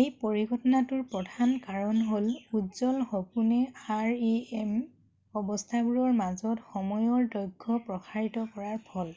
[0.00, 2.26] এই পৰিঘটনাটোৰ প্ৰধান কাৰণ হ'ল
[2.58, 4.74] উজ্বল সপোনে rem
[5.42, 9.16] অৱস্থাবোৰৰ মাজত সময়ৰ দৈৰ্ঘ্য প্ৰসাৰিত কৰাৰ ফল